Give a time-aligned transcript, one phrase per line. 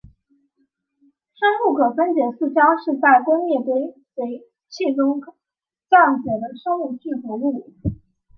[1.35, 5.21] 生物可分解塑胶是在工业堆肥器中
[5.91, 7.71] 降解的生物聚合物。